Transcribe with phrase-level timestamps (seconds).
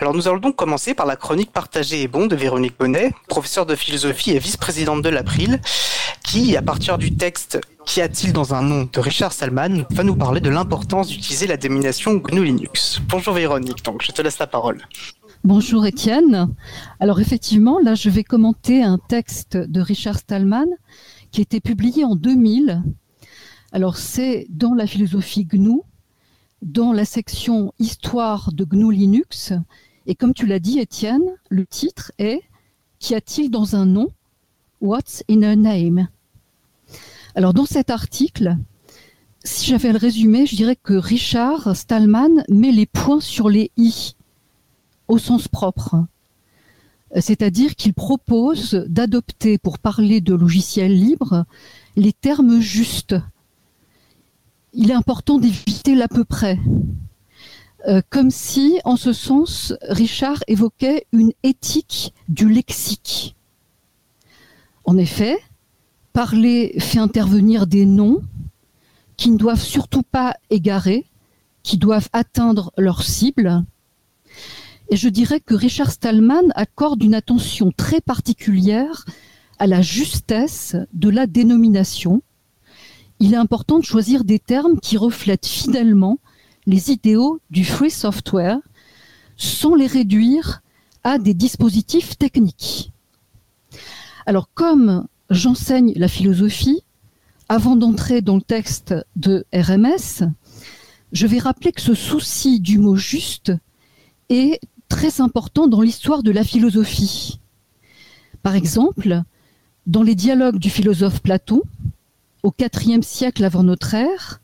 [0.00, 3.66] Alors nous allons donc commencer par la chronique partagée et bon de Véronique Bonnet, professeure
[3.66, 5.60] de philosophie et vice-présidente de l'April,
[6.22, 10.14] qui, à partir du texte Qu'y a-t-il dans un nom de Richard Stallman, va nous
[10.14, 13.00] parler de l'importance d'utiliser la dénomination GNU Linux.
[13.08, 14.86] Bonjour Véronique, donc je te laisse la parole.
[15.42, 16.54] Bonjour Étienne.
[17.00, 20.66] Alors effectivement, là je vais commenter un texte de Richard Stallman
[21.32, 22.84] qui a été publié en 2000.
[23.72, 25.80] Alors c'est dans la philosophie GNU,
[26.62, 29.54] dans la section Histoire de GNU Linux.
[30.08, 32.40] Et comme tu l'as dit Étienne, le titre est
[32.98, 34.08] Qu'y a-t-il dans un nom?
[34.80, 36.08] What's in a name?
[37.34, 38.56] Alors dans cet article,
[39.44, 44.16] si j'avais le résumé, je dirais que Richard Stallman met les points sur les i
[45.08, 46.06] au sens propre.
[47.14, 51.44] C'est-à-dire qu'il propose d'adopter, pour parler de logiciels libres,
[51.96, 53.14] les termes justes.
[54.72, 56.58] Il est important d'éviter l'à peu près.
[57.86, 63.36] Euh, comme si, en ce sens, Richard évoquait une éthique du lexique.
[64.84, 65.38] En effet,
[66.12, 68.20] parler fait intervenir des noms
[69.16, 71.06] qui ne doivent surtout pas égarer,
[71.62, 73.64] qui doivent atteindre leur cible,
[74.90, 79.04] et je dirais que Richard Stallman accorde une attention très particulière
[79.58, 82.22] à la justesse de la dénomination.
[83.20, 86.18] Il est important de choisir des termes qui reflètent fidèlement
[86.68, 88.58] les idéaux du free software
[89.38, 90.62] sans les réduire
[91.02, 92.92] à des dispositifs techniques.
[94.26, 96.82] Alors comme j'enseigne la philosophie,
[97.48, 100.28] avant d'entrer dans le texte de RMS,
[101.12, 103.52] je vais rappeler que ce souci du mot juste
[104.28, 104.60] est
[104.90, 107.40] très important dans l'histoire de la philosophie.
[108.42, 109.22] Par exemple,
[109.86, 111.62] dans les dialogues du philosophe Platon,
[112.42, 114.42] au IVe siècle avant notre ère,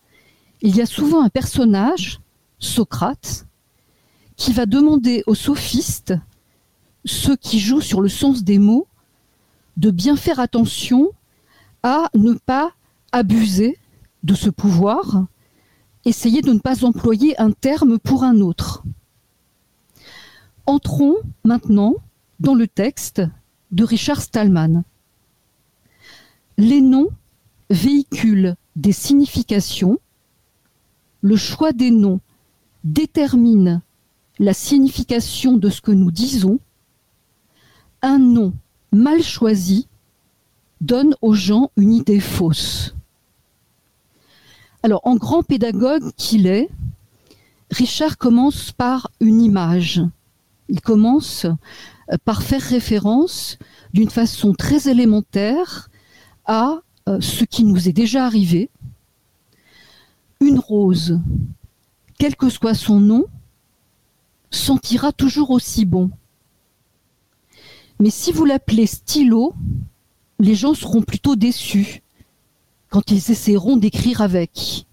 [0.65, 2.21] il y a souvent un personnage,
[2.59, 3.47] Socrate,
[4.35, 6.15] qui va demander aux sophistes,
[7.05, 8.89] ceux qui jouent sur le sens des mots,
[9.77, 11.11] de bien faire attention
[11.83, 12.73] à ne pas
[13.13, 13.79] abuser
[14.23, 15.27] de ce pouvoir,
[16.07, 18.85] essayer de ne pas employer un terme pour un autre.
[20.65, 21.95] Entrons maintenant
[22.41, 23.21] dans le texte
[23.71, 24.83] de Richard Stallman.
[26.57, 27.11] Les noms
[27.69, 29.99] véhiculent des significations.
[31.25, 32.21] Le choix des noms
[32.85, 33.83] détermine
[34.39, 36.61] la signification de ce que nous disons.
[38.03, 38.53] Un nom
[38.93, 39.89] mal choisi
[40.81, 42.95] donne aux gens une idée fausse.
[44.85, 46.69] Alors, en grand pédagogue qu'il est,
[47.73, 50.03] Richard commence par une image
[50.69, 53.59] il commence euh, par faire référence
[53.93, 55.89] d'une façon très élémentaire
[56.47, 58.71] à euh, ce qui nous est déjà arrivé.
[60.41, 61.21] Une rose,
[62.19, 63.27] quel que soit son nom,
[64.51, 66.11] sentira toujours aussi bon.
[68.01, 69.55] Mais si vous l'appelez stylo,
[70.39, 72.03] les gens seront plutôt déçus
[72.89, 74.87] quand ils essaieront d'écrire avec.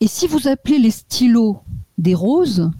[0.00, 1.60] Et si vous appelez les stylos
[1.98, 2.70] des roses,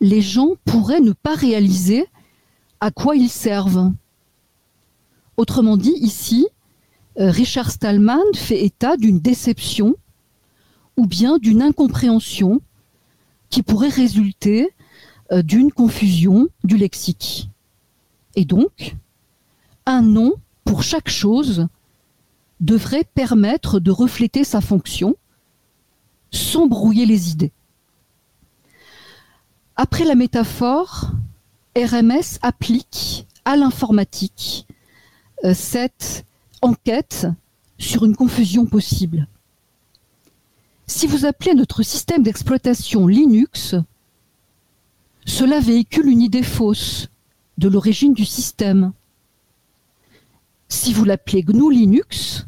[0.00, 2.06] les gens pourraient ne pas réaliser
[2.80, 3.92] à quoi ils servent.
[5.36, 6.46] Autrement dit, ici,
[7.16, 9.94] Richard Stallman fait état d'une déception
[10.96, 12.60] ou bien d'une incompréhension
[13.50, 14.70] qui pourrait résulter
[15.32, 17.48] euh, d'une confusion du lexique.
[18.36, 18.96] Et donc,
[19.86, 21.68] un nom pour chaque chose
[22.60, 25.16] devrait permettre de refléter sa fonction
[26.30, 27.52] sans brouiller les idées.
[29.76, 31.12] Après la métaphore,
[31.76, 34.66] RMS applique à l'informatique
[35.44, 36.24] euh, cette
[36.64, 37.26] enquête
[37.78, 39.28] sur une confusion possible.
[40.86, 43.74] Si vous appelez notre système d'exploitation Linux,
[45.24, 47.08] cela véhicule une idée fausse
[47.58, 48.92] de l'origine du système.
[50.68, 52.46] Si vous l'appelez GNU Linux,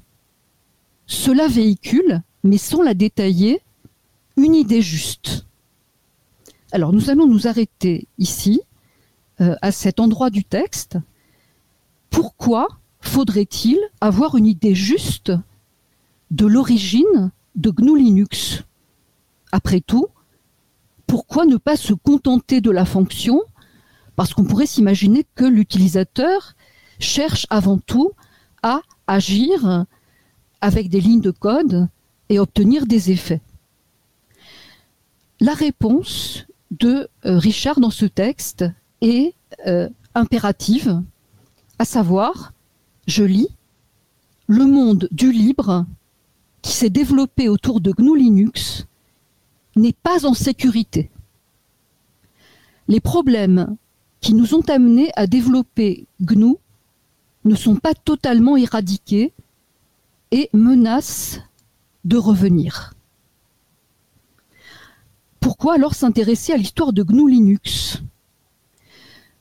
[1.07, 3.63] cela véhicule, mais sans la détailler,
[4.37, 5.47] une idée juste.
[6.73, 8.61] Alors nous allons nous arrêter ici,
[9.41, 10.99] euh, à cet endroit du texte.
[12.11, 12.69] Pourquoi
[13.07, 15.33] faudrait-il avoir une idée juste
[16.31, 18.65] de l'origine de GNU Linux?
[19.53, 20.09] Après tout,
[21.07, 23.43] pourquoi ne pas se contenter de la fonction?
[24.17, 26.55] Parce qu'on pourrait s'imaginer que l'utilisateur
[26.99, 28.13] cherche avant tout
[28.63, 29.87] à agir
[30.61, 31.89] avec des lignes de code
[32.29, 33.41] et obtenir des effets.
[35.39, 38.65] La réponse de euh, Richard dans ce texte
[39.01, 39.35] est
[39.67, 41.03] euh, impérative,
[41.79, 42.53] à savoir,
[43.07, 43.49] je lis,
[44.49, 45.87] le monde du libre
[46.63, 48.87] qui s'est développé autour de GNU Linux
[49.77, 51.11] n'est pas en sécurité.
[52.89, 53.77] les problèmes
[54.21, 56.55] qui nous ont amenés à développer GNU
[57.45, 59.33] ne sont pas totalement éradiqués
[60.31, 61.41] et menacent
[62.05, 62.95] de revenir.
[65.41, 68.03] Pourquoi alors s'intéresser à l'histoire de GNU Linux?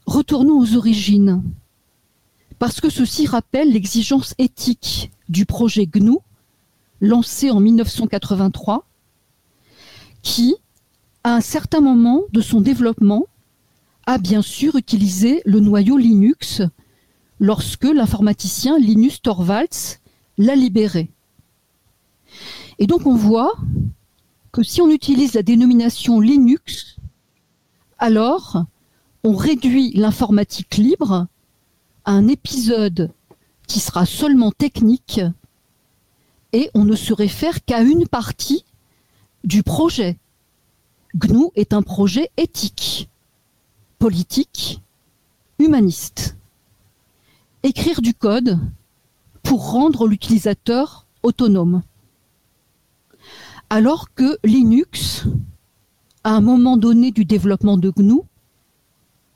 [0.06, 1.42] Retournons aux origines,
[2.60, 6.18] parce que ceci rappelle l'exigence éthique du projet GNU,
[7.02, 8.86] lancé en 1983,
[10.22, 10.56] qui,
[11.24, 13.25] à un certain moment de son développement,
[14.06, 16.62] a bien sûr utilisé le noyau Linux
[17.40, 20.00] lorsque l'informaticien Linus Torvalds
[20.38, 21.10] l'a libéré.
[22.80, 23.54] Et donc on voit
[24.51, 26.98] que si on utilise la dénomination Linux,
[27.98, 28.66] alors
[29.24, 31.28] on réduit l'informatique libre
[32.06, 33.12] un épisode
[33.68, 35.22] qui sera seulement technique
[36.54, 38.63] et on ne se réfère qu'à une partie
[39.44, 40.18] du projet.
[41.16, 43.10] GNU est un projet éthique,
[44.00, 44.81] politique,
[45.60, 46.38] humaniste.
[47.63, 48.60] Écrire du code
[49.44, 51.81] pour rendre l'utilisateur autonome.
[53.69, 55.25] Alors que Linux,
[56.24, 58.22] à un moment donné du développement de GNU,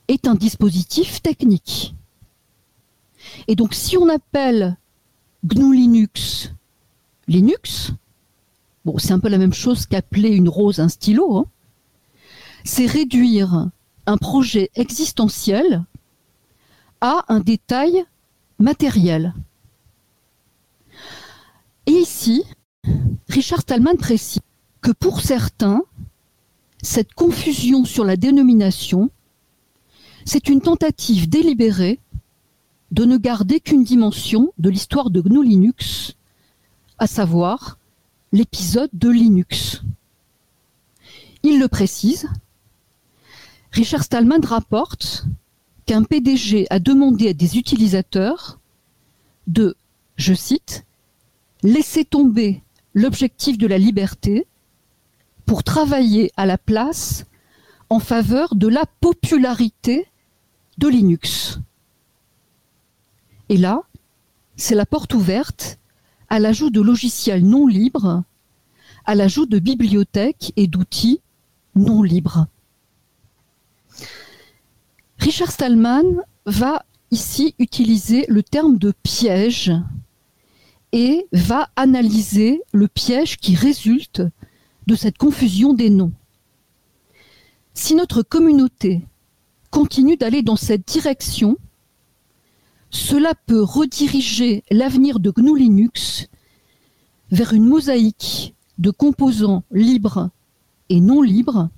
[0.07, 1.95] est un dispositif technique.
[3.49, 4.77] Et donc si on appelle
[5.43, 6.53] GNU Linux
[7.27, 7.93] Linux,
[8.99, 11.45] c'est un peu la même chose qu'appeler une rose un stylo, hein,
[12.63, 13.69] c'est réduire
[14.05, 15.83] un projet existentiel
[17.01, 18.05] à un détail
[18.59, 19.33] matériel.
[21.87, 22.43] Et ici,
[23.29, 24.41] Richard Stallman précise
[24.81, 25.81] que pour certains,
[26.83, 29.09] cette confusion sur la dénomination,
[30.23, 31.99] c'est une tentative délibérée
[32.91, 36.15] de ne garder qu'une dimension de l'histoire de GNU Linux,
[36.97, 37.77] à savoir
[38.31, 39.81] l'épisode de Linux.
[41.43, 42.27] Il le précise,
[43.71, 45.25] Richard Stallman rapporte
[45.85, 48.59] qu'un PDG a demandé à des utilisateurs
[49.47, 49.75] de,
[50.17, 50.85] je cite,
[51.63, 52.63] laisser tomber
[52.93, 54.47] l'objectif de la liberté
[55.45, 57.25] pour travailler à la place
[57.89, 60.05] en faveur de la popularité
[60.77, 61.59] de Linux.
[63.49, 63.81] Et là,
[64.55, 65.79] c'est la porte ouverte
[66.29, 68.23] à l'ajout de logiciels non libres,
[69.05, 71.21] à l'ajout de bibliothèques et d'outils
[71.75, 72.47] non libres.
[75.17, 79.71] Richard Stallman va ici utiliser le terme de piège
[80.91, 84.21] et va analyser le piège qui résulte
[84.87, 86.13] de cette confusion des noms.
[87.73, 89.01] Si notre communauté
[89.71, 91.57] continue d'aller dans cette direction,
[92.91, 96.27] cela peut rediriger l'avenir de GNU Linux
[97.31, 100.29] vers une mosaïque de composants libres
[100.89, 101.69] et non libres.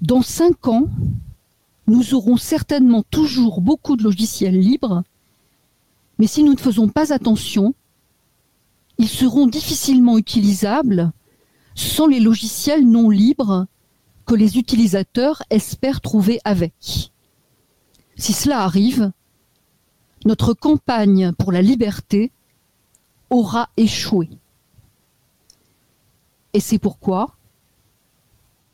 [0.00, 0.88] Dans cinq ans,
[1.86, 5.02] nous aurons certainement toujours beaucoup de logiciels libres
[6.18, 7.74] mais si nous ne faisons pas attention,
[8.98, 11.12] ils seront difficilement utilisables
[11.74, 13.66] sans les logiciels non libres
[14.26, 17.12] que les utilisateurs espèrent trouver avec.
[18.16, 19.10] Si cela arrive,
[20.24, 22.32] notre campagne pour la liberté
[23.30, 24.30] aura échoué.
[26.52, 27.36] Et c'est pourquoi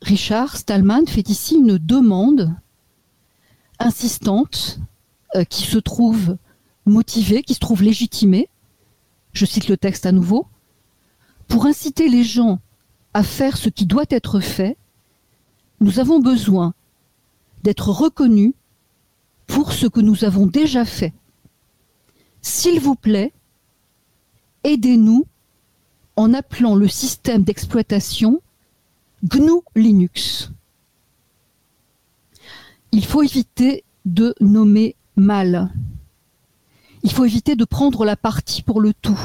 [0.01, 2.55] Richard Stallman fait ici une demande
[3.79, 4.79] insistante
[5.35, 6.37] euh, qui se trouve
[6.85, 8.49] motivés, qui se trouvent légitimés,
[9.33, 10.47] je cite le texte à nouveau,
[11.47, 12.59] pour inciter les gens
[13.13, 14.77] à faire ce qui doit être fait,
[15.79, 16.73] nous avons besoin
[17.63, 18.53] d'être reconnus
[19.47, 21.13] pour ce que nous avons déjà fait.
[22.41, 23.33] S'il vous plaît,
[24.63, 25.25] aidez-nous
[26.15, 28.41] en appelant le système d'exploitation
[29.23, 30.51] GNU Linux.
[32.91, 35.71] Il faut éviter de nommer mal
[37.03, 39.19] il faut éviter de prendre la partie pour le tout.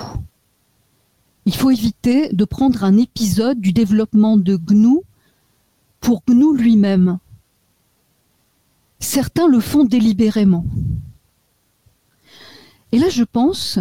[1.45, 5.01] Il faut éviter de prendre un épisode du développement de GNU
[6.01, 7.19] pour GNU lui-même.
[8.99, 10.65] Certains le font délibérément.
[12.93, 13.79] Et là, je pense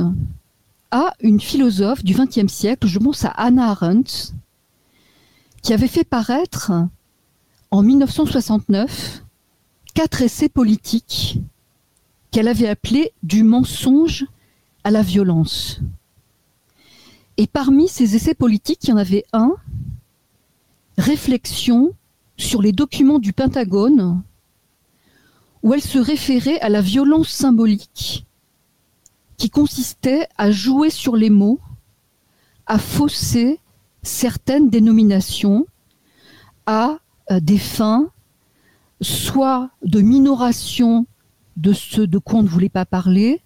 [0.91, 4.33] à une philosophe du XXe siècle, je pense à Anna Arendt,
[5.61, 6.71] qui avait fait paraître
[7.71, 9.23] en 1969
[9.93, 11.39] quatre essais politiques
[12.31, 14.25] qu'elle avait appelé du mensonge
[14.83, 15.79] à la violence.
[17.37, 19.55] Et parmi ces essais politiques, il y en avait un,
[20.97, 21.93] réflexion
[22.37, 24.21] sur les documents du Pentagone,
[25.63, 28.25] où elle se référait à la violence symbolique
[29.37, 31.59] qui consistait à jouer sur les mots,
[32.65, 33.59] à fausser
[34.03, 35.65] certaines dénominations
[36.65, 36.97] à
[37.31, 38.09] euh, des fins
[39.01, 41.05] soit de minoration
[41.57, 43.41] de ce de quoi on ne voulait pas parler,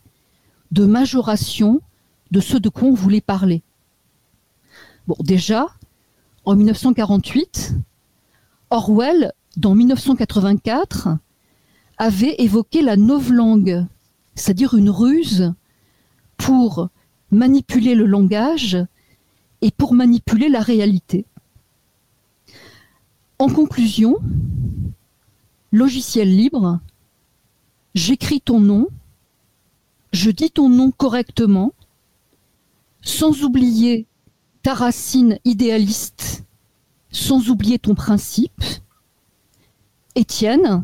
[0.71, 1.81] de majoration
[2.31, 3.63] de ce de quoi on voulait parler.
[5.07, 5.67] Bon, déjà,
[6.45, 7.73] en 1948,
[8.69, 11.09] Orwell, dans 1984,
[11.97, 13.85] avait évoqué la novlangue,
[14.35, 15.53] c'est-à-dire une ruse
[16.39, 16.89] pour
[17.31, 18.77] manipuler le langage
[19.61, 21.25] et pour manipuler la réalité.
[23.37, 24.17] En conclusion,
[25.71, 26.79] logiciel libre,
[27.93, 28.87] j'écris ton nom,
[30.13, 31.73] je dis ton nom correctement,
[33.01, 34.07] sans oublier
[34.63, 36.45] ta racine idéaliste,
[37.11, 38.63] sans oublier ton principe.
[40.15, 40.83] Étienne,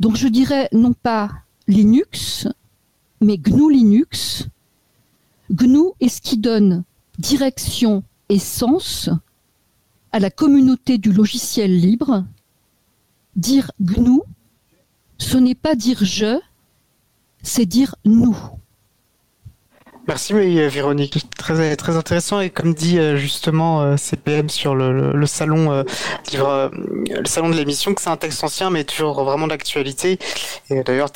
[0.00, 1.30] donc je dirais non pas
[1.68, 2.48] Linux,
[3.20, 4.48] mais GNU Linux.
[5.50, 6.84] GNU est ce qui donne
[7.18, 9.10] direction et sens
[10.12, 12.24] à la communauté du logiciel libre.
[13.36, 14.20] Dire GNU,
[15.18, 16.38] ce n'est pas dire je,
[17.42, 18.36] c'est dire nous.
[20.08, 22.40] Merci euh, Véronique, très très intéressant.
[22.40, 25.84] Et comme dit euh, justement euh, CPM sur le, le, salon
[26.32, 30.18] le salon de l'émission que c'est un texte ancien mais toujours vraiment d'actualité.
[30.70, 31.08] Et d'ailleurs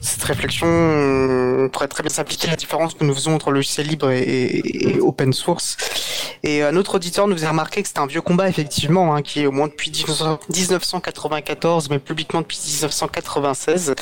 [0.00, 3.86] cette réflexion on pourrait très bien s'appliquer à la différence que nous faisons entre logiciel
[3.86, 5.76] libre et, open source.
[6.42, 9.42] Et un autre auditeur nous a remarqué que c'était un vieux combat effectivement hein, qui
[9.42, 13.94] est au moins depuis 1994 mais publiquement depuis 1996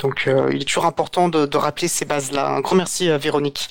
[0.00, 3.18] donc il est toujours important de, de rappeler ces bases là un grand merci à
[3.18, 3.60] Véronique